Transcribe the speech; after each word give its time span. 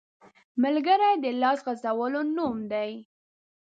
ملګری 0.63 1.11
د 1.23 1.25
لاس 1.41 1.59
غځولو 1.65 2.21
نوم 2.35 2.57
دی 2.71 2.91